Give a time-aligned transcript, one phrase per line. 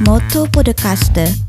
[0.00, 1.44] Moto Podcast.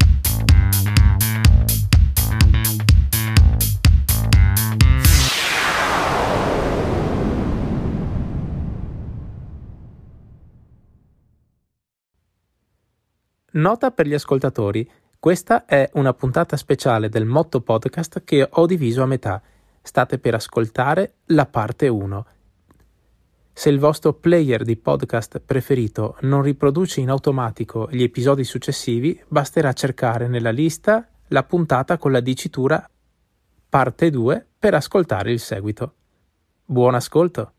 [13.52, 14.90] Nota per gli ascoltatori,
[15.20, 19.42] questa è una puntata speciale del Motto Podcast che ho diviso a metà.
[19.82, 22.26] State per ascoltare la parte 1.
[23.58, 29.74] Se il vostro player di podcast preferito non riproduce in automatico gli episodi successivi, basterà
[29.74, 32.88] cercare nella lista la puntata con la dicitura
[33.68, 35.96] parte 2 per ascoltare il seguito.
[36.66, 37.54] Buon ascolto!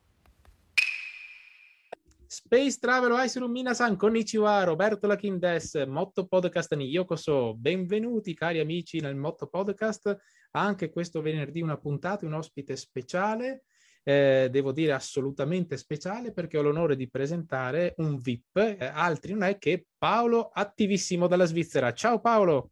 [2.29, 7.57] Space Travel Aisuru Minasan, konnichiwa, Roberto Lakin des, Motto Podcast ni yokoso.
[7.57, 10.16] Benvenuti cari amici nel Motto Podcast.
[10.52, 13.65] Anche questo venerdì una puntata, un ospite speciale,
[14.02, 19.43] eh, devo dire assolutamente speciale perché ho l'onore di presentare un VIP, eh, altri non
[19.43, 21.93] è che Paolo, attivissimo dalla Svizzera.
[21.93, 22.71] Ciao Paolo!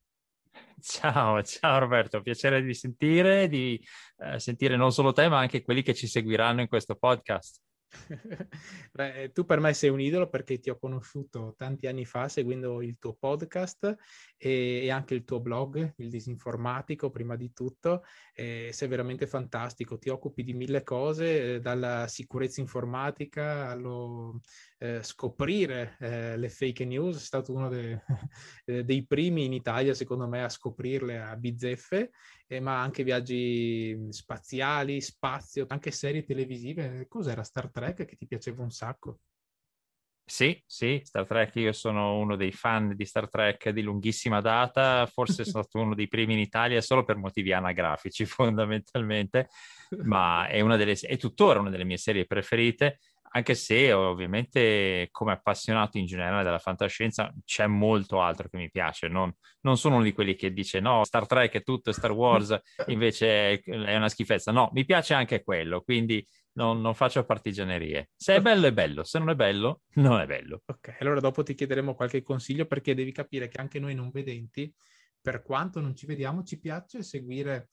[0.80, 3.82] Ciao, ciao Roberto, piacere di sentire, di
[4.18, 7.60] eh, sentire non solo te ma anche quelli che ci seguiranno in questo podcast.
[8.92, 12.82] Beh, tu per me sei un idolo perché ti ho conosciuto tanti anni fa seguendo
[12.82, 13.96] il tuo podcast
[14.36, 18.02] e, e anche il tuo blog, il disinformatico, prima di tutto.
[18.32, 24.40] E sei veramente fantastico, ti occupi di mille cose, eh, dalla sicurezza informatica allo
[24.78, 28.02] eh, scoprire eh, le fake news, è stato uno de,
[28.66, 32.10] eh, dei primi in Italia, secondo me, a scoprirle a bizzeffe,
[32.46, 37.06] eh, ma anche viaggi spaziali, spazio, anche serie televisive.
[37.08, 39.20] Cos'era Star Trek che ti piaceva un sacco?
[40.28, 45.06] Sì, sì, Star Trek, io sono uno dei fan di Star Trek di lunghissima data,
[45.06, 49.48] forse sono stato uno dei primi in Italia solo per motivi anagrafici fondamentalmente,
[50.02, 52.98] ma è, una delle, è tuttora una delle mie serie preferite
[53.36, 59.08] anche se ovviamente come appassionato in generale della fantascienza c'è molto altro che mi piace,
[59.08, 62.58] non, non, sono uno di quelli che dice no, Star Trek è tutto, Star Wars
[62.88, 68.08] invece è una schifezza, no, mi piace anche quello, quindi non, non, faccio partigianerie.
[68.16, 70.62] Se è bello è bello, se non è bello non è bello.
[70.64, 74.72] Ok, allora dopo ti chiederemo qualche consiglio perché devi capire che anche noi non vedenti,
[75.20, 77.68] per quanto non ci vediamo, ci piace seguire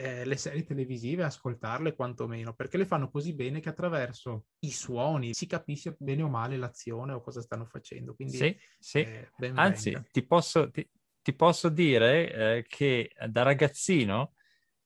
[0.00, 5.34] eh, le serie televisive, ascoltarle quantomeno, perché le fanno così bene che attraverso i suoni
[5.34, 8.14] si capisce bene o male l'azione o cosa stanno facendo.
[8.14, 8.98] Quindi, sì, sì.
[9.00, 10.88] Eh, Anzi, ti posso, ti,
[11.20, 14.34] ti posso, dire eh, che da ragazzino,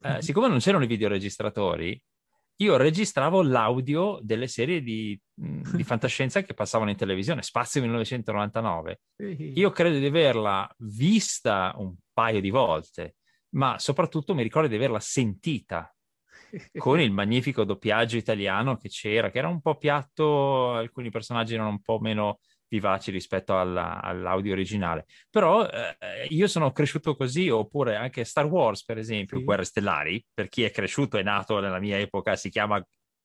[0.06, 0.18] mm-hmm.
[0.20, 2.02] siccome non c'erano i videoregistratori,
[2.62, 9.00] io registravo l'audio delle serie di, di fantascienza che passavano in televisione, Spazio 1999.
[9.56, 13.16] Io credo di averla vista un paio di volte
[13.54, 15.94] ma soprattutto mi ricordo di averla sentita
[16.76, 21.70] con il magnifico doppiaggio italiano che c'era, che era un po' piatto, alcuni personaggi erano
[21.70, 25.04] un po' meno vivaci rispetto alla, all'audio originale.
[25.28, 29.44] Però eh, io sono cresciuto così, oppure anche Star Wars, per esempio, sì.
[29.44, 32.82] Guerre Stellari, per chi è cresciuto e nato nella mia epoca, si chiama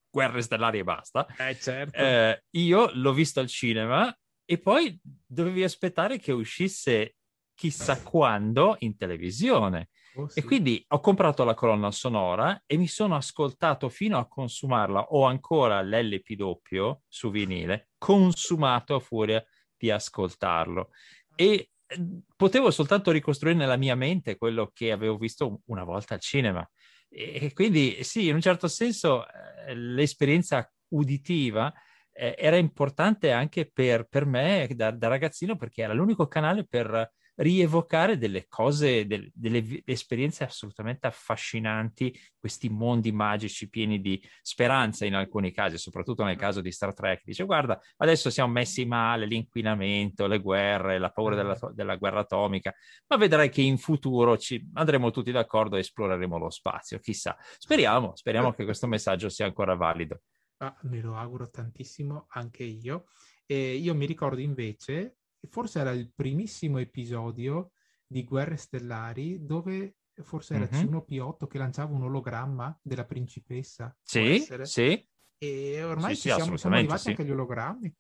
[0.10, 1.26] Guerre Stellari e basta.
[1.38, 1.98] Eh, certo.
[1.98, 4.14] Eh, io l'ho visto al cinema
[4.44, 7.16] e poi dovevi aspettare che uscisse
[7.54, 9.90] chissà quando in televisione.
[10.18, 10.40] Oh, sì.
[10.40, 15.14] E quindi ho comprato la colonna sonora e mi sono ascoltato fino a consumarla.
[15.14, 19.44] Ho ancora l'LP doppio su vinile, consumato a furia
[19.78, 20.90] di ascoltarlo.
[21.36, 26.20] E eh, potevo soltanto ricostruire nella mia mente quello che avevo visto una volta al
[26.20, 26.68] cinema.
[27.10, 31.72] E quindi sì, in un certo senso eh, l'esperienza uditiva
[32.12, 37.14] eh, era importante anche per, per me da, da, ragazzino perché era l'unico canale per
[37.38, 45.16] rievocare delle cose, del, delle esperienze assolutamente affascinanti, questi mondi magici pieni di speranza in
[45.16, 47.22] alcuni casi, soprattutto nel caso di Star Trek.
[47.24, 52.74] Dice, guarda, adesso siamo messi male, l'inquinamento, le guerre, la paura della, della guerra atomica,
[53.08, 57.38] ma vedrai che in futuro ci andremo tutti d'accordo e esploreremo lo spazio, chissà.
[57.58, 60.22] Speriamo, speriamo che questo messaggio sia ancora valido.
[60.58, 63.06] Ah, me lo auguro tantissimo anche io.
[63.46, 65.18] E io mi ricordo invece
[65.50, 67.72] forse era il primissimo episodio
[68.06, 70.96] di Guerre Stellari dove forse era mm-hmm.
[70.96, 73.96] C1P8 che lanciava un ologramma della principessa.
[74.02, 75.08] Sì, sì.
[75.38, 77.10] E ormai sì, sì, siamo, siamo, arrivati sì.
[77.10, 77.96] anche agli ologrammi.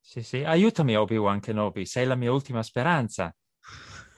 [0.00, 0.42] Sì, sì.
[0.42, 3.34] Aiutami Obi-Wan Kenobi, sei la mia ultima speranza.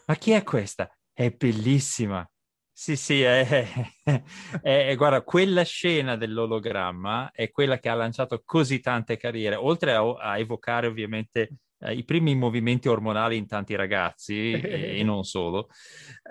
[0.06, 0.90] Ma chi è questa?
[1.12, 2.28] È bellissima.
[2.72, 3.66] Sì, sì, è,
[4.04, 4.22] è,
[4.60, 10.00] è, guarda, quella scena dell'ologramma è quella che ha lanciato così tante carriere, oltre a,
[10.00, 15.68] a evocare ovviamente eh, i primi movimenti ormonali in tanti ragazzi e, e non solo,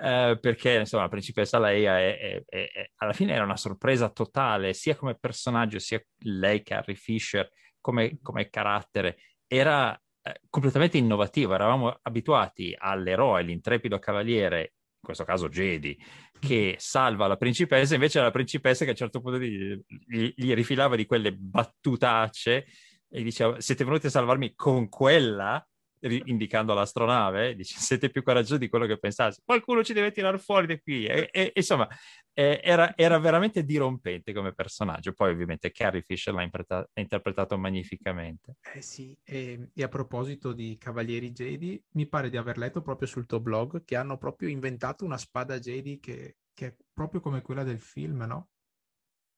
[0.02, 4.74] eh, perché insomma la principessa Leia è, è, è, alla fine era una sorpresa totale,
[4.74, 7.50] sia come personaggio, sia lei, Carrie Fisher,
[7.80, 9.18] come, come carattere.
[9.48, 11.54] Era eh, completamente innovativo.
[11.54, 15.98] Eravamo abituati all'eroe, l'intrepido cavaliere, in questo caso Jedi,
[16.40, 20.34] che salva la principessa, invece era la principessa che a un certo punto gli, gli,
[20.36, 22.66] gli rifilava di quelle battutacce
[23.10, 25.66] e diceva siete venuti a salvarmi con quella
[26.00, 30.68] indicando l'astronave, dice siete più coraggiosi di quello che pensate, qualcuno ci deve tirare fuori
[30.68, 31.06] da qui.
[31.06, 31.88] E, e, insomma,
[32.34, 35.14] eh, era, era, veramente dirompente come personaggio.
[35.14, 38.58] Poi ovviamente Carrie Fisher l'ha interpretato, interpretato magnificamente.
[38.74, 43.08] Eh sì, e, e, a proposito di Cavalieri Jedi, mi pare di aver letto proprio
[43.08, 47.42] sul tuo blog che hanno proprio inventato una spada Jedi che, che è proprio come
[47.42, 48.50] quella del film, no?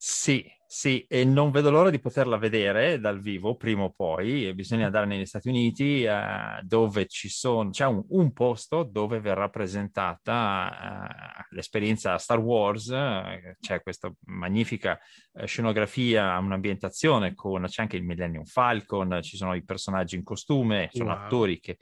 [0.01, 4.54] Sì, sì, e non vedo l'ora di poterla vedere dal vivo prima o poi.
[4.54, 9.50] Bisogna andare negli Stati Uniti eh, dove ci sono, c'è un, un, posto dove verrà
[9.50, 12.88] presentata eh, l'esperienza Star Wars.
[12.92, 14.98] Eh, c'è questa magnifica
[15.44, 21.12] scenografia, un'ambientazione con, c'è anche il Millennium Falcon, ci sono i personaggi in costume, sono
[21.12, 21.24] wow.
[21.24, 21.78] attori che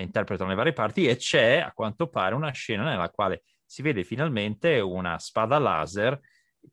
[0.00, 4.02] interpretano le varie parti e c'è a quanto pare una scena nella quale si vede
[4.02, 6.18] finalmente una spada laser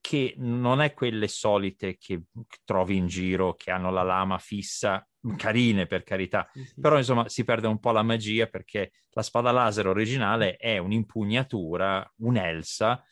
[0.02, 2.24] che non è quelle solite che
[2.64, 5.06] trovi in giro, che hanno la lama fissa,
[5.36, 6.80] carine per carità, sì, sì.
[6.80, 12.10] però insomma si perde un po' la magia perché la spada laser originale è un'impugnatura,
[12.18, 13.04] un'elsa,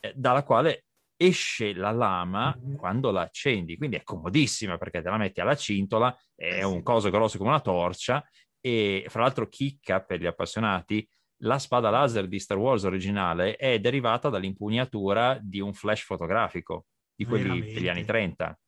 [0.00, 0.86] eh, dalla quale
[1.16, 2.74] esce la lama mm-hmm.
[2.76, 6.82] quando la accendi, quindi è comodissima perché te la metti alla cintola, è eh, un
[6.82, 8.26] coso grosso come una torcia
[8.60, 11.08] e fra l'altro chicca per gli appassionati
[11.42, 17.24] la spada laser di Star Wars originale è derivata dall'impugnatura di un flash fotografico di
[17.24, 17.74] quelli Veramente?
[17.74, 18.58] degli anni 30.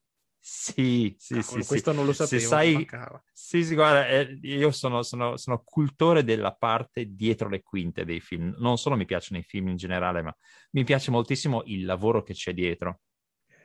[0.46, 1.66] Sì, sì, Cavolo, sì.
[1.66, 1.96] Questo sì.
[1.96, 2.40] non lo sapevo.
[2.42, 2.86] Se sai...
[3.32, 8.20] Sì, sì, guarda, eh, io sono, sono, sono, cultore della parte dietro le quinte dei
[8.20, 8.54] film.
[8.58, 10.36] Non solo mi piacciono i film in generale, ma
[10.72, 13.00] mi piace moltissimo il lavoro che c'è dietro.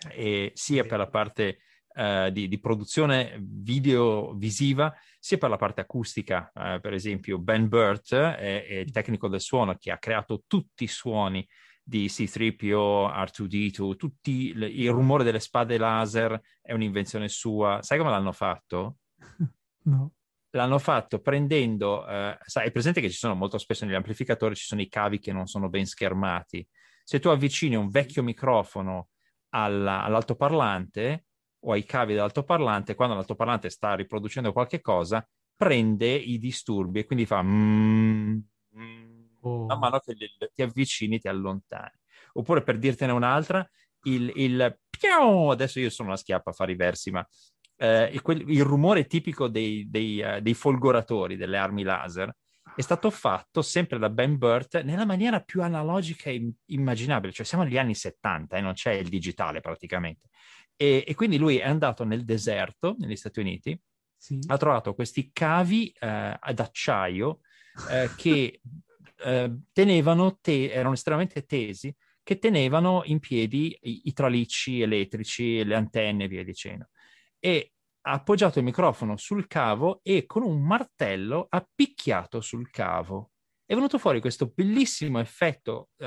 [0.10, 1.60] E sia per la parte
[1.95, 6.51] uh, di, di, produzione video visiva, sia per la parte acustica.
[6.53, 10.83] Uh, per esempio, Ben Burt è, è, il tecnico del suono che ha creato tutti
[10.83, 11.47] i suoni
[11.83, 17.81] di C3PO, R2D2, tutti le, il rumore delle spade laser è un'invenzione sua.
[17.81, 18.97] Sai come l'hanno fatto?
[19.81, 20.12] No.
[20.51, 24.65] L'hanno fatto prendendo, uh, sai, è presente che ci sono molto spesso negli amplificatori ci
[24.65, 26.68] sono i cavi che non sono ben schermati.
[27.03, 29.07] Se tu avvicini un vecchio microfono
[29.50, 31.29] alla, all'altoparlante,
[31.62, 37.26] o ai cavi dell'altoparlante, quando l'altoparlante sta riproducendo qualche cosa, prende i disturbi e quindi
[37.26, 38.38] fa mm,
[38.78, 39.66] mm, oh.
[39.66, 40.16] man mano che
[40.54, 41.98] ti avvicini, ti allontani.
[42.34, 43.68] Oppure per dirtene un'altra,
[44.04, 47.28] il, il piau, adesso io sono una schiappa a fare i versi, ma
[47.76, 52.34] eh, il, il, rumore tipico dei, dei, uh, dei folgoratori delle armi laser
[52.76, 57.64] è stato fatto sempre da Ben Burt nella maniera più analogica e immaginabile, cioè siamo
[57.64, 60.30] negli anni 70 e eh, non c'è il digitale praticamente.
[60.81, 63.78] E, e, quindi lui è andato nel deserto, negli Stati Uniti,
[64.16, 64.40] sì.
[64.48, 67.42] ha trovato questi cavi eh, ad acciaio
[67.90, 68.62] eh, che
[69.26, 71.94] eh, tenevano, te- erano estremamente tesi,
[72.24, 76.88] che tenevano in piedi i, i tralicci elettrici, le antenne e via dicendo.
[77.40, 77.74] E
[78.04, 83.32] ha appoggiato il microfono sul cavo e con un martello ha picchiato sul cavo
[83.69, 86.06] è venuto fuori questo bellissimo effetto uh,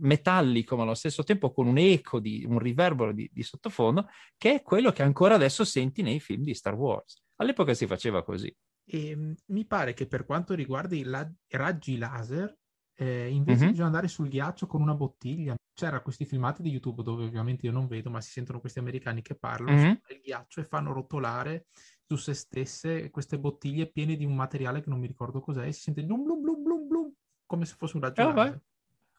[0.00, 4.54] metallico, ma allo stesso tempo con un eco, di, un riverbero di, di, sottofondo, che
[4.54, 7.22] è quello che ancora adesso senti nei film di Star Wars.
[7.36, 8.52] All'epoca si faceva così.
[8.84, 12.52] E, ehm, mi pare che per quanto riguarda i la- raggi laser,
[12.96, 13.68] eh, invece mm-hmm.
[13.68, 15.54] bisogna andare sul ghiaccio con una bottiglia.
[15.72, 19.22] C'era questi filmati di YouTube dove ovviamente io non vedo, ma si sentono questi americani
[19.22, 19.92] che parlano mm-hmm.
[20.04, 21.66] sul ghiaccio e fanno rotolare
[22.12, 25.72] su se stesse queste bottiglie piene di un materiale che non mi ricordo cos'è e
[25.72, 27.12] si sente blum blum blum blum blum
[27.46, 28.60] come se fosse un raggio oh,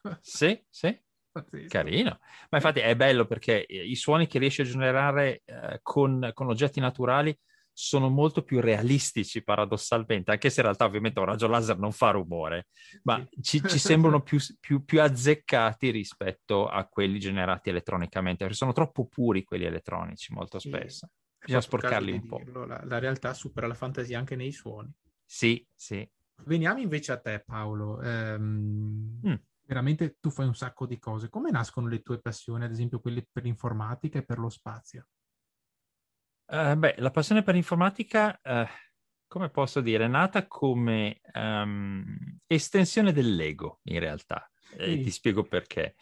[0.20, 0.98] sì, sì.
[1.66, 2.20] Carino,
[2.50, 6.78] ma infatti è bello perché i suoni che riesci a generare eh, con, con, oggetti
[6.78, 7.36] naturali
[7.72, 12.12] sono molto più realistici paradossalmente, anche se in realtà ovviamente un raggio laser non fa
[12.12, 12.68] rumore,
[13.02, 13.42] ma sì.
[13.42, 19.08] ci, ci, sembrano più, più, più, azzeccati rispetto a quelli generati elettronicamente, perché sono troppo
[19.08, 21.08] puri quelli elettronici molto spesso.
[21.44, 22.42] Bisogna sporcarli un po'.
[22.66, 24.90] La, la, realtà supera la fantasia anche nei suoni.
[25.24, 26.08] Sì, sì.
[26.44, 28.00] Veniamo invece a te, Paolo.
[28.00, 29.34] Ehm, mm.
[29.66, 31.30] Veramente tu fai un sacco di cose.
[31.30, 35.08] Come nascono le tue passioni, ad esempio quelle per l'informatica e per lo spazio?
[36.46, 38.66] Uh, beh, la passione per l'informatica, uh,
[39.26, 44.50] come posso dire, è nata come um, estensione dell'ego, in realtà.
[44.70, 44.76] Sì.
[44.76, 45.94] E ti spiego perché.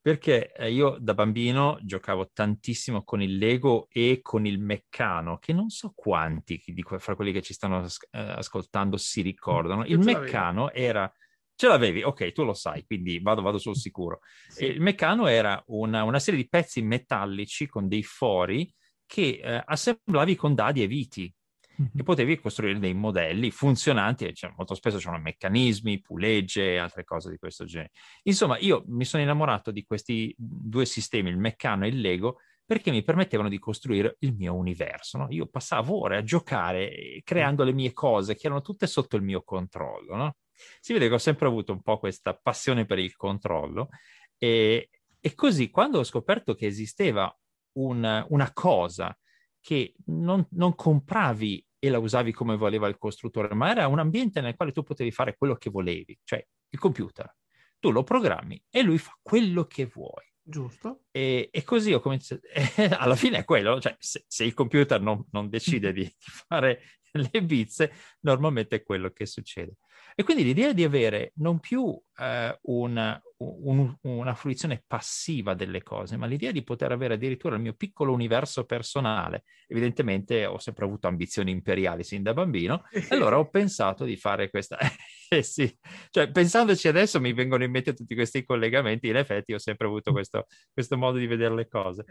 [0.00, 5.52] Perché eh, io da bambino giocavo tantissimo con il Lego e con il Meccano, che
[5.52, 9.84] non so quanti di que- fra quelli che ci stanno eh, ascoltando si ricordano.
[9.84, 11.12] Il Meccano era...
[11.54, 12.04] Ce l'avevi?
[12.04, 14.20] Ok, tu lo sai, quindi vado, vado sul sicuro.
[14.46, 14.66] Sì.
[14.66, 18.72] Il Meccano era una, una, serie di pezzi metallici con dei fori
[19.04, 21.34] che eh, assemblavi con dadi e viti.
[21.80, 21.90] Mm-hmm.
[21.96, 27.30] e potevi costruire dei modelli funzionanti, cioè, molto spesso c'erano meccanismi, pulegge e altre cose
[27.30, 27.90] di questo genere.
[28.24, 32.90] Insomma, io mi sono innamorato di questi due sistemi, il Meccano e il Lego, perché
[32.90, 35.16] mi permettevano di costruire il mio universo.
[35.16, 35.26] No?
[35.30, 39.42] Io passavo ore a giocare creando le mie cose che erano tutte sotto il mio
[39.42, 40.16] controllo.
[40.16, 40.36] No?
[40.78, 43.88] Si vede che ho sempre avuto un po' questa passione per il controllo
[44.36, 47.34] e, e così quando ho scoperto che esisteva
[47.78, 49.16] un, una cosa
[49.60, 54.40] che non, non compravi e la usavi come voleva il costruttore, ma era un ambiente
[54.40, 57.34] nel quale tu potevi fare quello che volevi, cioè il computer.
[57.78, 60.26] Tu lo programmi e lui fa quello che vuoi.
[60.42, 61.02] Giusto.
[61.10, 62.40] E, e così ho cominciato.
[62.98, 66.82] alla fine è quello, cioè se, se il computer non, non decide di, di, fare
[67.12, 69.76] le bizze, normalmente è quello che succede.
[70.14, 76.16] E quindi l'idea di avere non più eh, una, un, una fruizione passiva delle cose,
[76.16, 79.44] ma l'idea di poter avere addirittura il mio piccolo universo personale.
[79.66, 84.50] Evidentemente ho sempre avuto ambizioni imperiali sin da bambino, e allora ho pensato di fare
[84.50, 84.78] questa.
[85.28, 85.76] eh sì,
[86.10, 90.12] cioè pensandoci adesso mi vengono in mente tutti questi collegamenti, in effetti ho sempre avuto
[90.12, 92.04] questo, questo modo di vedere le cose.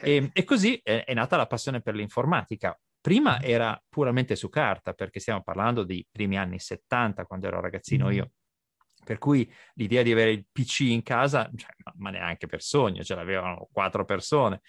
[0.00, 2.78] Eh e, e così è, è nata la passione per l'informatica.
[3.00, 8.10] Prima era puramente su carta, perché stiamo parlando di primi anni 70, quando ero ragazzino
[8.10, 8.30] io.
[9.04, 13.14] Per cui l'idea di avere il PC in casa, cioè, ma neanche per sogno, ce
[13.14, 14.60] l'avevano quattro persone.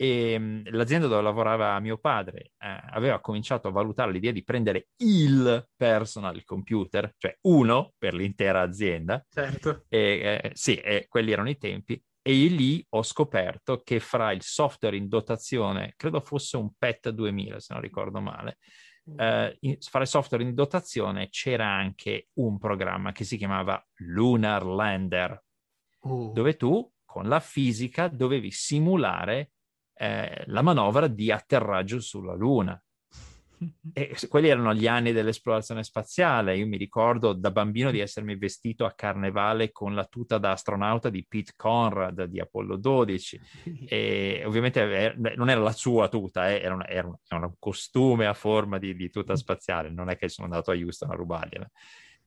[0.00, 4.90] E ehm, l'azienda dove lavorava mio padre eh, aveva cominciato a valutare l'idea di prendere
[4.98, 9.24] il personal computer, cioè uno per l'intera azienda.
[9.28, 9.84] Certo.
[9.88, 12.00] E, eh, sì, eh, quelli erano i tempi.
[12.22, 17.58] E lì ho scoperto che fra il software in dotazione, credo fosse un PET 2000
[17.58, 18.58] se non ricordo male.
[19.16, 25.44] Eh, in, il software in dotazione c'era anche un programma che si chiamava Lunar Lander,
[26.00, 26.32] uh.
[26.32, 29.52] dove tu con la fisica dovevi simulare
[29.94, 32.80] eh, la manovra di atterraggio sulla Luna.
[33.92, 36.56] E quelli erano gli anni dell'esplorazione spaziale.
[36.56, 41.10] Io mi ricordo da bambino di essermi vestito a carnevale con la tuta da astronauta
[41.10, 43.40] di Pete Conrad di Apollo 12.
[43.90, 48.26] E ovviamente non era la sua tuta, eh, era, una, era, un, era, un, costume
[48.26, 49.90] a forma di, di, tuta spaziale.
[49.90, 51.68] Non è che sono andato a Houston a rubargliela.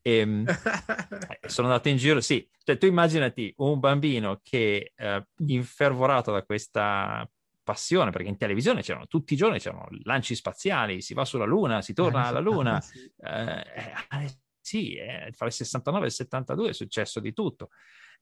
[0.02, 0.46] E, ehm,
[1.40, 2.48] eh, sono andato in giro, sì.
[2.64, 7.30] Cioè, tu immaginati un bambino che, eh, infervorato da questa
[7.72, 11.82] passione, perché in televisione c'erano tutti i giorni, c'erano lanci spaziali, si va sulla Luna,
[11.82, 12.82] si torna alla Luna.
[12.82, 17.70] sì, eh, eh, sì eh, fra il 69 e il 72 è successo di tutto.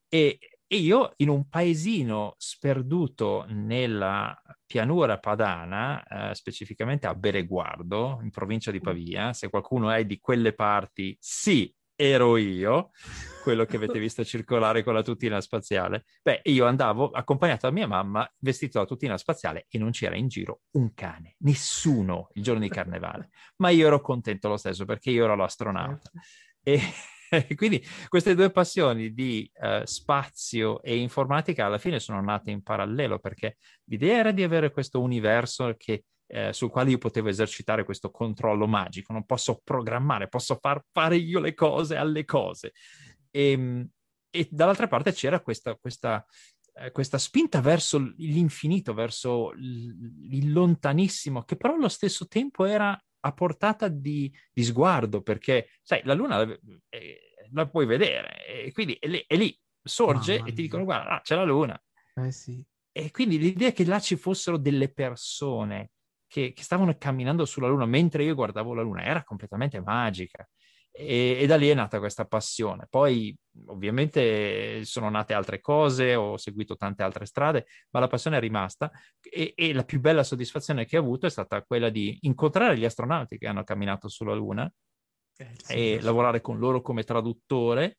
[0.08, 0.38] E,
[0.68, 8.70] e io in un paesino sperduto nella pianura padana, eh, specificamente a Bereguardo, in provincia
[8.70, 12.92] di Pavia, se qualcuno è di quelle parti, sì, ero io,
[13.44, 16.06] quello che avete visto circolare con la tutina spaziale.
[16.22, 20.30] Beh, io andavo accompagnato da mia mamma vestito da tutina spaziale e non c'era in
[20.30, 23.32] giro un cane, nessuno il giorno di carnevale.
[23.58, 26.10] Ma io ero contento lo stesso perché io ero l'astronauta.
[26.64, 26.80] E
[27.58, 33.20] quindi queste due passioni di uh, spazio e informatica alla fine sono nate in parallelo
[33.20, 33.58] perché
[33.90, 38.68] l'idea era di avere questo universo che eh, sul quale io potevo esercitare questo controllo
[38.68, 42.74] magico, non posso programmare, posso far fare io le cose alle cose.
[43.32, 43.90] E, ehm,
[44.30, 46.24] e dall'altra parte c'era questa, questa,
[46.76, 53.34] eh, questa, spinta verso l'infinito, verso il lontanissimo, che però allo stesso tempo era a
[53.34, 56.60] portata di, di sguardo, perché sai, la luna la,
[56.90, 57.20] eh,
[57.52, 61.22] la puoi vedere, e quindi è lì, è lì sorge e ti dicono guarda, ah,
[61.22, 61.82] c'è la luna.
[62.14, 62.64] Eh sì.
[62.92, 65.92] E quindi l'idea che là ci fossero delle persone
[66.30, 70.48] che, che, stavano camminando sulla Luna mentre io guardavo la Luna, era completamente magica.
[70.92, 72.86] E, e, da lì è nata questa passione.
[72.90, 73.36] Poi
[73.68, 78.92] ovviamente sono nate altre cose, ho seguito tante altre strade, ma la passione è rimasta
[79.22, 82.86] e, e la più bella soddisfazione che ho avuto è stata quella di incontrare gli
[82.86, 84.72] astronauti che hanno camminato sulla Luna
[85.38, 86.06] eh, sì, e sì.
[86.06, 87.98] lavorare con loro come traduttore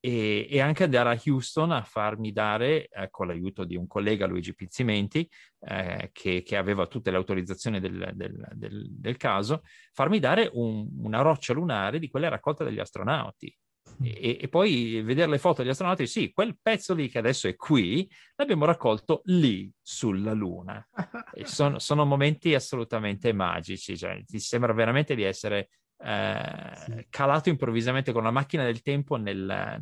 [0.00, 4.26] e, e, anche andare a Houston a farmi dare, eh, con l'aiuto di un collega,
[4.26, 5.28] Luigi Pizzimenti,
[5.60, 10.88] eh, che, che, aveva tutte le autorizzazioni del, del, del, del caso, farmi dare un,
[11.02, 13.54] una roccia lunare di quelle raccolte dagli astronauti.
[14.02, 14.06] Mm.
[14.06, 17.56] E, e, poi vedere le foto degli astronauti, sì, quel pezzo lì che adesso è
[17.56, 20.86] qui, l'abbiamo raccolto lì sulla Luna.
[21.44, 25.70] Sono, sono, momenti assolutamente magici, cioè, ti sembra veramente di essere
[26.02, 27.06] eh, sì.
[27.10, 29.78] calato improvvisamente con la macchina del tempo nel,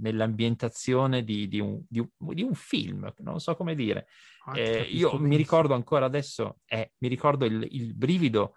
[0.00, 4.06] nell'ambientazione di, di, un, di, un, di, un, film, non so come dire.
[4.44, 8.54] Ah, eh, io mi ricordo ancora adesso, eh, mi ricordo il, il brivido,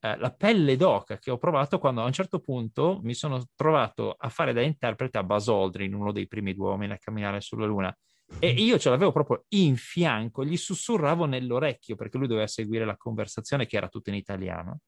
[0.00, 4.14] eh, la pelle d'oca che ho provato quando a un certo punto mi sono trovato
[4.18, 7.64] a fare da interprete a Buzz Aldrin, uno dei primi due uomini a camminare sulla
[7.64, 7.96] Luna.
[8.40, 12.98] E io ce l'avevo proprio in fianco, gli sussurravo nell'orecchio perché lui doveva seguire la
[12.98, 14.80] conversazione che era tutta in italiano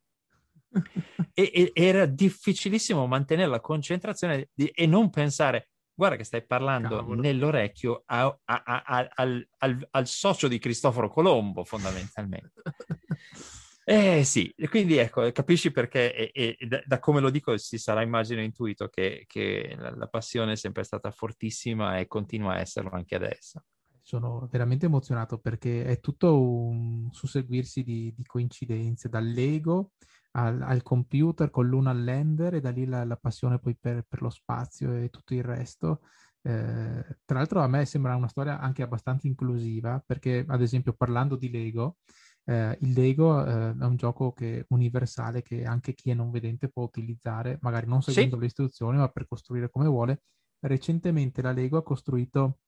[1.35, 6.97] e, e, era difficilissimo mantenere la concentrazione di, e non pensare, guarda che stai parlando
[6.97, 7.21] Cavolo.
[7.21, 12.63] nell'orecchio a, a, a, al, al, al, socio di Cristoforo Colombo, fondamentalmente.
[13.83, 18.03] Eh sì, quindi ecco, capisci perché, e, e da, da, come lo dico si sarà
[18.03, 22.91] immagino intuito che, che la, la, passione è sempre stata fortissima e continua a esserlo
[22.91, 23.65] anche adesso.
[24.01, 29.93] Sono veramente emozionato perché è tutto un susseguirsi di, di coincidenze, dall'ego
[30.33, 34.23] al, al, computer con l'una all'ender e da lì la, la passione poi per, per,
[34.23, 36.03] lo spazio e tutto il resto.
[36.43, 41.37] Eh, tra l'altro a me sembra una storia anche abbastanza inclusiva perché ad esempio parlando
[41.37, 41.99] di Lego,
[42.45, 46.69] eh, il Lego eh, è un gioco che, universale che anche chi è non vedente
[46.69, 48.41] può utilizzare, magari non seguendo sì.
[48.41, 50.23] le istruzioni, ma per costruire come vuole.
[50.61, 52.59] Recentemente la Lego ha costruito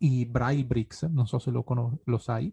[0.00, 2.52] i Braille Bricks, non so se lo, con- lo sai.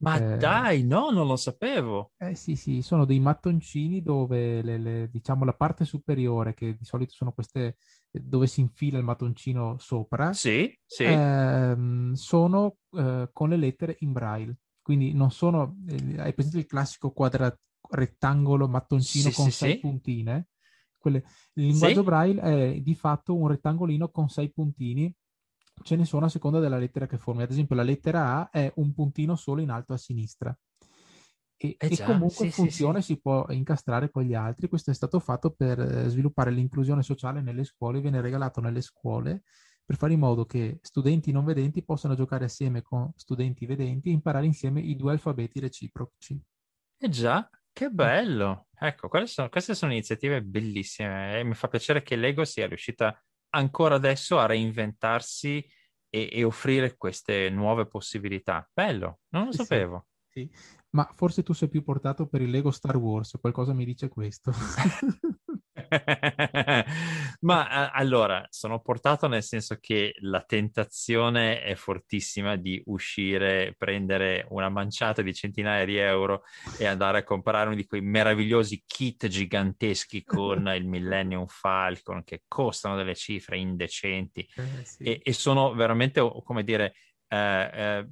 [0.00, 2.12] Ma eh, dai, no, non lo sapevo.
[2.18, 6.84] Eh sì, sì, sono dei mattoncini dove le, le, diciamo la parte superiore, che di
[6.84, 7.76] solito sono queste
[8.10, 11.04] dove si infila il mattoncino sopra, sì, sì.
[11.04, 14.56] Ehm, sono eh, con le lettere in braille.
[14.80, 17.54] Quindi non sono, eh, hai presente il classico quadra-
[17.90, 19.80] rettangolo mattoncino sì, con sì, sei sì.
[19.80, 20.48] puntine?
[20.98, 21.18] Quelle,
[21.54, 25.12] il linguaggio braille è di fatto un rettangolino con sei puntini.
[25.82, 27.42] Ce ne sono a seconda della lettera che formi.
[27.42, 30.56] Ad esempio, la lettera A è un puntino solo in alto a sinistra.
[31.58, 34.68] E, eh e comunque funziona e si può incastrare con gli altri.
[34.68, 39.42] Questo è stato fatto per eh, sviluppare l'inclusione sociale nelle scuole, viene regalato nelle scuole
[39.86, 44.12] per fare in modo che studenti non vedenti possano giocare assieme con studenti vedenti e
[44.12, 46.38] imparare insieme i due alfabeti reciproci.
[46.98, 48.66] Eh già, che bello!
[48.76, 53.16] Ecco, sono, queste sono iniziative bellissime e mi fa piacere che Lego sia riuscita
[53.50, 55.64] ancora adesso a reinventarsi
[56.08, 58.68] e, e offrire queste nuove possibilità.
[58.72, 60.06] Bello, non lo sapevo.
[60.28, 60.50] Sì, sì.
[60.90, 64.52] Ma forse tu sei più portato per il Lego Star Wars, qualcosa mi dice questo.
[67.40, 74.68] Ma allora, sono portato nel senso che la tentazione è fortissima di uscire, prendere una
[74.68, 76.42] manciata di centinaia di euro
[76.78, 82.42] e andare a comprare uno di quei meravigliosi kit giganteschi con il Millennium Falcon che
[82.46, 85.02] costano delle cifre indecenti eh, sì.
[85.02, 86.94] e, e, sono veramente, come dire...
[87.28, 88.08] Eh, eh,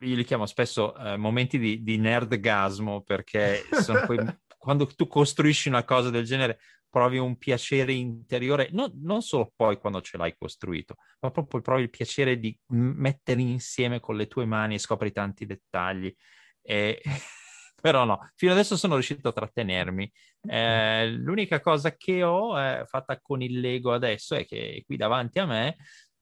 [0.00, 4.18] io li chiamo spesso eh, momenti di, di nerdgasmo perché sono quei,
[4.64, 6.58] quando tu costruisci una cosa del genere
[6.94, 11.82] provi un piacere interiore, no, non solo poi quando ce l'hai costruito, ma proprio provi
[11.82, 16.14] il piacere di mettere insieme con le tue mani e scopri tanti dettagli.
[16.62, 17.02] E...
[17.82, 20.10] Però no, fino adesso sono riuscito a trattenermi.
[20.48, 25.40] Eh, l'unica cosa che ho eh, fatta con il Lego adesso è che qui davanti
[25.40, 25.76] a me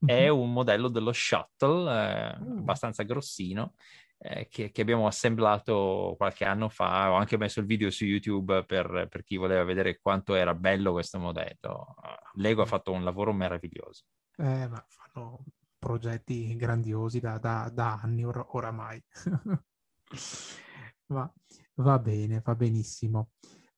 [0.05, 2.59] è un modello dello shuttle eh, uh.
[2.59, 3.75] abbastanza grossino
[4.25, 7.11] eh, che, che, abbiamo assemblato qualche anno fa.
[7.11, 10.93] Ho anche messo il video su YouTube per, per chi voleva vedere quanto era bello
[10.93, 11.97] questo modello.
[12.35, 14.05] Lego ha fatto un lavoro meraviglioso.
[14.37, 15.45] Eh, ma fanno
[15.77, 19.03] progetti grandiosi da, da, da anni or- oramai.
[21.07, 21.33] va,
[21.75, 23.33] va bene, va benissimo.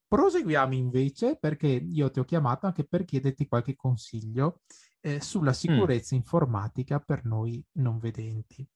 [0.06, 4.60] Proseguiamo invece perché io ti ho chiamato anche per chiederti qualche consiglio
[5.00, 5.54] eh, sulla mm.
[5.54, 6.18] sicurezza mm.
[6.18, 8.68] informatica per noi non vedenti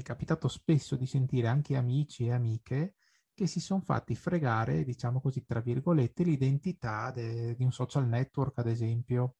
[0.00, 2.94] è capitato spesso di sentire anche amici e amiche
[3.34, 8.58] che si sono fatti fregare, diciamo così, tra virgolette, l'identità de- di un social network,
[8.58, 9.36] ad esempio,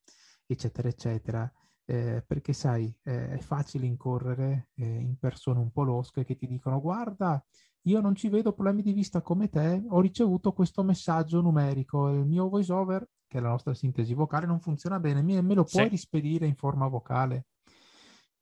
[0.46, 1.50] eccetera, eccetera.
[1.88, 6.46] Eh, perché sai, eh, è facile incorrere eh, in persone un po' losche che ti
[6.48, 7.42] dicono guarda,
[7.82, 12.26] io non ci vedo problemi di vista come te, ho ricevuto questo messaggio numerico, il
[12.26, 15.88] mio voiceover, che è la nostra sintesi vocale, non funziona bene, me, me lo puoi
[15.88, 15.88] sì.
[15.88, 17.46] rispedire in forma vocale?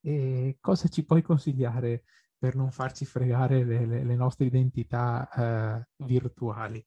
[0.04, 2.04] E cosa ci puoi consigliare
[2.36, 6.84] per non farci fregare le, le, le nostre identità eh, virtuali?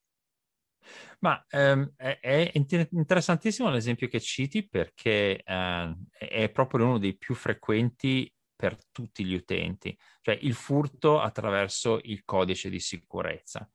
[1.19, 8.31] Ma ehm, è, interessantissimo l'esempio che citi perché eh, è proprio uno dei più frequenti
[8.55, 13.69] per tutti gli utenti, cioè il furto attraverso il codice di sicurezza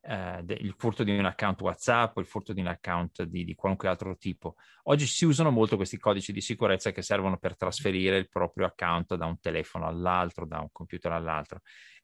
[0.00, 3.88] eh, il furto di un account WhatsApp il furto di un account di, di, qualunque
[3.88, 4.56] altro tipo.
[4.84, 9.14] Oggi si usano molto questi codici di sicurezza che servono per trasferire il proprio account
[9.16, 11.60] da un telefono all'altro, da un computer all'altro.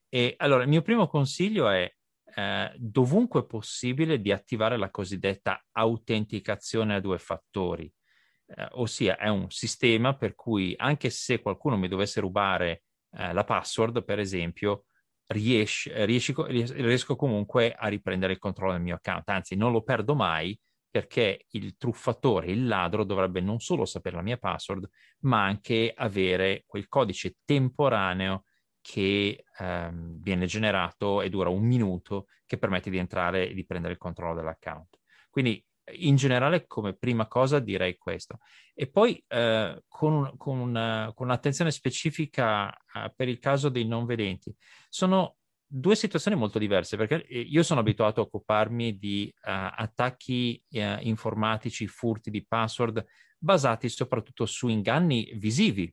[0.08, 1.90] E allora il mio primo consiglio è
[2.36, 7.92] eh, dovunque possibile di attivare la cosiddetta autenticazione a due fattori,
[8.46, 13.44] eh, ossia è un sistema per cui anche se qualcuno mi dovesse rubare eh, la
[13.44, 14.84] password, per esempio,
[15.28, 20.14] riesce, riesco, riesco comunque a riprendere il controllo del mio account, anzi non lo perdo
[20.14, 20.58] mai
[20.94, 24.88] perché il truffatore, il ladro dovrebbe non solo sapere la mia password,
[25.22, 28.44] ma anche avere quel codice temporaneo
[28.80, 33.94] che ehm, viene generato e dura un minuto che permette di entrare e di prendere
[33.94, 35.00] il controllo dell'account.
[35.30, 38.38] Quindi in generale come prima cosa direi questo.
[38.74, 44.06] E poi eh, con, con, una, con, un'attenzione specifica eh, per il caso dei non
[44.06, 44.54] vedenti.
[44.88, 50.62] Sono due situazioni molto diverse perché eh, io sono abituato a occuparmi di uh, attacchi
[50.70, 53.04] uh, informatici, furti di password
[53.38, 55.92] basati soprattutto su inganni visivi.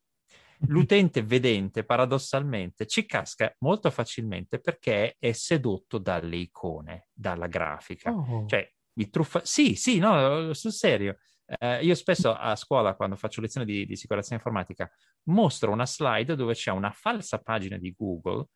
[0.67, 8.11] L'utente vedente paradossalmente ci casca molto facilmente perché è sedotto dalle icone, dalla grafica.
[8.11, 8.45] Oh.
[8.45, 9.41] Cioè, il truffa...
[9.43, 11.17] Sì, sì, no, sul serio.
[11.45, 14.89] Eh, io spesso a scuola, quando faccio lezioni di, di sicurezza informatica,
[15.23, 18.47] mostro una slide dove c'è una falsa pagina di Google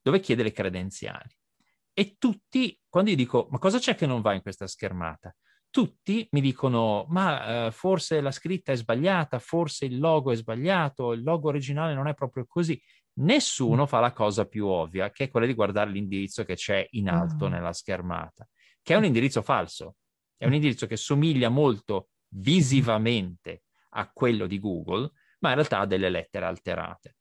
[0.00, 1.36] dove chiede le credenziali.
[1.92, 5.34] E tutti, quando io dico, ma cosa c'è che non va in questa schermata?
[5.68, 11.12] Tutti mi dicono, ma eh, forse la scritta è sbagliata, forse il logo è sbagliato,
[11.12, 12.80] il logo originale non è proprio così.
[13.14, 17.10] Nessuno fa la cosa più ovvia, che è quella di guardare l'indirizzo che c'è in
[17.10, 18.48] alto uh nella schermata,
[18.88, 19.96] che è un indirizzo falso.
[20.38, 25.86] È un indirizzo che somiglia molto visivamente a quello di Google, ma in realtà ha
[25.86, 27.16] delle lettere alterate.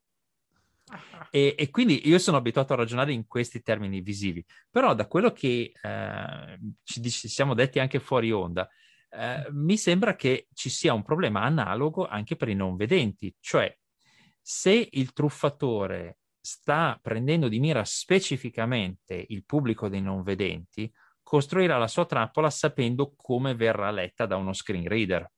[1.30, 5.34] E, e, quindi io sono abituato a ragionare in questi termini visivi, però da quello
[5.34, 8.66] che eh, ci, ci, siamo detti anche fuori onda,
[9.10, 13.78] eh, mi sembra che ci sia un problema analogo anche per i non vedenti, cioè
[14.42, 20.90] se il truffatore sta prendendo di mira specificamente il pubblico dei non vedenti,
[21.28, 25.30] costruirà la sua trappola sapendo come verrà letta da uno screen reader.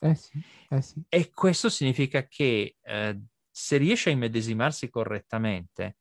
[0.00, 1.00] Eh sì, eh sì.
[1.08, 5.98] E questo significa che eh, se riesce a immedesimarsi correttamente,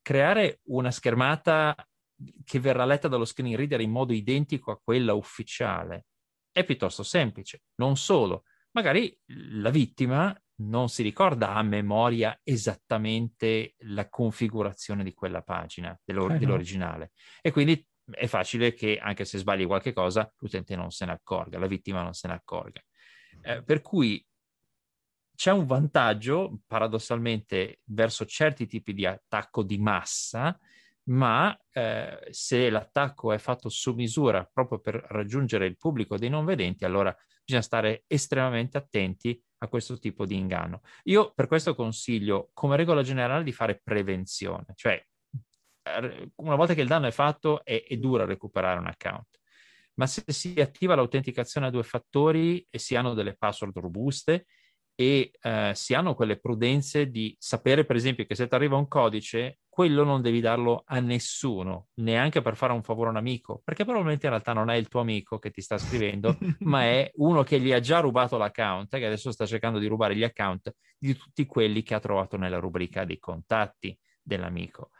[0.00, 1.74] creare una schermata
[2.42, 6.06] che verrà letta dallo screen reader in modo identico a quella ufficiale
[6.50, 7.64] è piuttosto semplice.
[7.74, 15.42] Non solo, magari la vittima non si ricorda a memoria esattamente la configurazione di quella
[15.42, 20.76] pagina dell'or- eh dell'originale e quindi è facile che anche se sbagli qualche cosa l'utente
[20.76, 22.82] non se ne accorga, la vittima non se ne accorga.
[23.42, 24.24] Eh, per cui
[25.34, 30.58] c'è un vantaggio, paradossalmente, verso certi tipi di attacco di massa,
[31.04, 36.44] ma eh, se l'attacco è fatto su misura proprio per raggiungere il pubblico dei non
[36.44, 40.82] vedenti, allora bisogna stare estremamente attenti a questo tipo di inganno.
[41.04, 45.02] Io per questo consiglio, come regola generale, di fare prevenzione, cioè
[46.36, 49.40] una volta che il danno è fatto è, è dura recuperare un account,
[49.94, 54.46] ma se si attiva l'autenticazione a due fattori e si hanno delle password robuste,
[55.00, 58.88] e eh, si hanno quelle prudenze di sapere, per esempio, che se ti arriva un
[58.88, 63.60] codice, quello non devi darlo a nessuno, neanche per fare un favore a un amico,
[63.62, 67.12] perché probabilmente in realtà non è il tuo amico che ti sta scrivendo, ma è
[67.18, 70.74] uno che gli ha già rubato l'account, che adesso sta cercando di rubare gli account
[70.98, 74.90] di tutti quelli che ha trovato nella rubrica dei contatti dell'amico.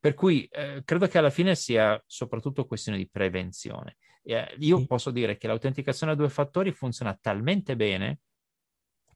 [0.00, 3.96] Per cui eh, credo che alla fine sia soprattutto questione di prevenzione.
[4.22, 8.20] Eh, io posso dire che l'autenticazione a due fattori funziona talmente bene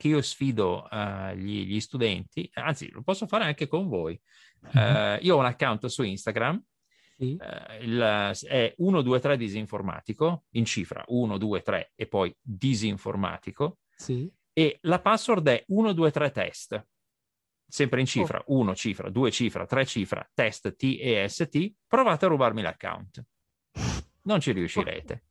[0.03, 4.21] che io sfido uh, gli, gli, studenti, anzi lo posso fare anche con voi.
[4.73, 6.61] Uh, io ho un account su Instagram,
[7.17, 7.39] sì.
[7.39, 14.29] uh, il, è 123 disinformatico, in cifra 123 e poi disinformatico, sì.
[14.53, 16.87] e la password è 123 test,
[17.73, 18.59] sempre in cifra, oh.
[18.59, 23.25] 1 cifra, 2 cifra, 3 cifra, test T e ST, provate a rubarmi l'account.
[24.25, 25.25] Non ci riuscirete.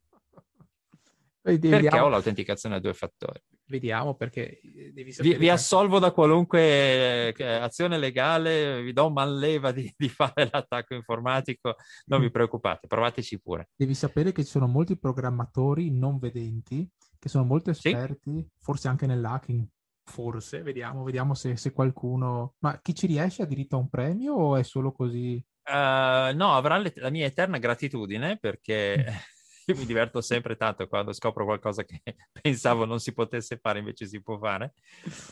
[1.40, 3.40] Perché ho l'autenticazione a due fattori.
[3.64, 5.34] Vediamo perché eh, devi sapere...
[5.34, 10.94] Vi, vi assolvo da qualunque eh, azione legale, vi do manleva di, di, fare l'attacco
[10.94, 11.76] informatico,
[12.06, 13.70] non vi preoccupate, provateci pure.
[13.74, 18.48] Devi sapere che ci sono molti programmatori non vedenti che sono molto esperti, sì?
[18.60, 19.66] forse anche nell'hacking.
[20.04, 22.54] Forse, vediamo, vediamo se, se, qualcuno...
[22.58, 25.42] Ma chi ci riesce ha diritto a un premio o è solo così?
[25.64, 29.04] Uh, no, avrà le, la mia eterna gratitudine perché
[29.66, 32.02] io mi diverto sempre tanto quando scopro qualcosa che
[32.42, 34.74] pensavo non si potesse fare, invece si può fare.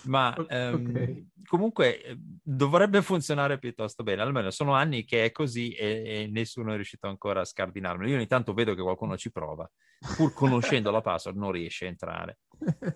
[0.05, 0.45] Ma um,
[0.89, 1.29] okay.
[1.45, 4.23] comunque eh, dovrebbe funzionare piuttosto bene.
[4.23, 8.07] Almeno sono anni che è così e, e nessuno è riuscito ancora a scardinarlo.
[8.07, 9.69] Io ogni tanto vedo che qualcuno ci prova,
[10.17, 12.39] pur conoscendo la password non riesce a entrare.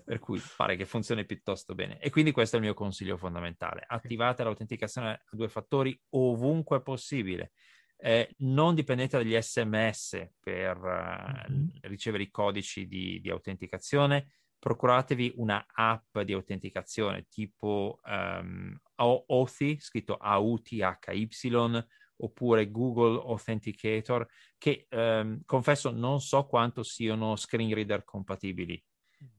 [0.05, 1.99] Per cui pare che funzioni piuttosto bene.
[1.99, 3.83] E quindi questo è il mio consiglio fondamentale.
[3.85, 7.51] Attivate l'autenticazione a due fattori ovunque possibile
[7.97, 11.67] eh, non dipendete dagli sms per uh, mm-hmm.
[11.81, 20.15] ricevere i codici di, di, autenticazione, procuratevi una app di autenticazione tipo um, Authy, scritto
[20.15, 24.25] A-U-T-H-Y, oppure Google Authenticator,
[24.57, 28.81] che um, confesso non so quanto siano screen reader compatibili.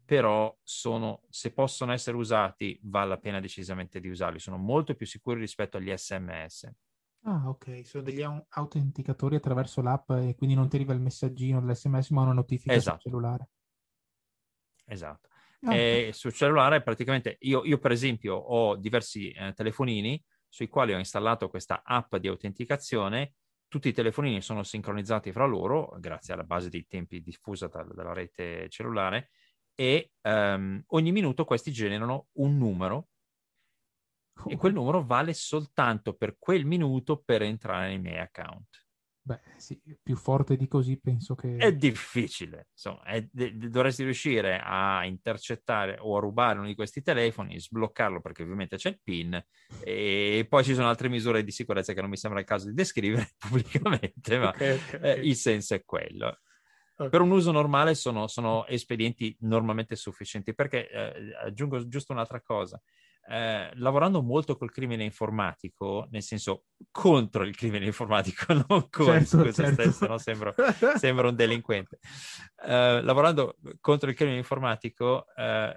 [0.05, 5.07] Però sono, se possono essere usati, vale la pena decisamente di usarli, sono molto più
[5.07, 6.71] sicuri rispetto agli sms.
[7.23, 12.11] Ah, ok, sono degli autenticatori attraverso l'app e quindi non ti arriva il messaggino dell'SMS
[12.11, 13.01] ma una notifica esatto.
[13.01, 13.49] sul cellulare.
[14.85, 15.29] Esatto.
[15.63, 20.95] Ah, e sul cellulare praticamente io, io per esempio ho diversi eh, telefonini sui quali
[20.95, 23.35] ho installato questa app di autenticazione
[23.67, 28.13] tutti i telefonini sono sincronizzati fra loro grazie alla base dei tempi diffusa da, dalla
[28.13, 29.31] rete cellulare
[29.77, 33.09] e um, ogni minuto questi generano un numero
[34.43, 34.51] oh.
[34.51, 38.85] e quel numero vale soltanto per quel minuto per entrare nei miei account.
[39.27, 41.57] Beh, sì, più forte di così penso che...
[41.57, 47.59] È difficile, insomma, è, dovresti riuscire a intercettare o a rubare uno di questi telefoni,
[47.59, 49.45] sbloccarlo perché ovviamente c'è il PIN
[49.83, 52.75] e poi ci sono altre misure di sicurezza che non mi sembra il caso di
[52.75, 55.01] descrivere pubblicamente, ma okay, okay.
[55.03, 56.39] Eh, il senso è quello.
[56.97, 62.81] Per un uso normale sono, sono espedienti normalmente sufficienti perché, eh, aggiungo giusto un'altra cosa,
[63.29, 69.53] eh, lavorando molto col crimine informatico, nel senso contro il crimine informatico, non con certo,
[69.53, 69.73] certo.
[69.73, 70.19] stesso, no?
[70.19, 70.55] sembro,
[70.97, 71.99] sembro, un delinquente.
[72.65, 75.77] Eh, lavorando contro il crimine informatico, eh,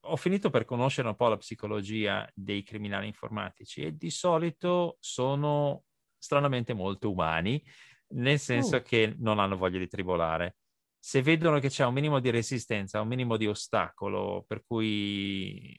[0.00, 5.84] ho finito per conoscere un po' la psicologia dei criminali informatici e di solito sono
[6.18, 7.62] stranamente molto umani,
[8.10, 8.82] nel senso oh.
[8.82, 10.56] che non hanno voglia di tribolare
[11.02, 15.74] se vedono che c'è un minimo di resistenza, un minimo di ostacolo, per cui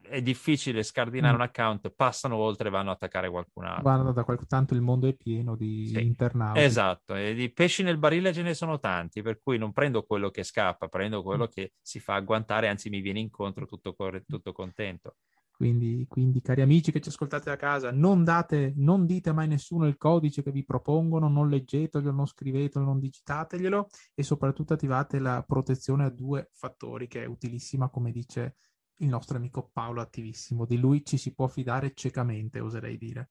[0.00, 1.36] è difficile scardinare mm.
[1.36, 3.82] un account, passano oltre e vanno a attaccare qualcun altro.
[3.82, 6.00] Guarda, da qualche tanto il mondo è pieno di sì.
[6.00, 6.60] internauti.
[6.60, 10.30] Esatto, e di pesci nel barile ce ne sono tanti, per cui non prendo quello
[10.30, 11.52] che scappa, prendo quello mm.
[11.52, 15.16] che si fa agguantare, anzi mi viene incontro tutto, tutto contento.
[15.58, 19.48] Quindi, quindi, cari amici che ci ascoltate da casa, non, date, non dite mai a
[19.48, 25.18] nessuno il codice che vi propongono, non leggetelo, non scrivetelo, non digitateglielo e soprattutto attivate
[25.18, 28.54] la protezione a due fattori che è utilissima, come dice
[28.98, 30.64] il nostro amico Paolo attivissimo.
[30.64, 33.30] Di lui ci si può fidare ciecamente, oserei dire.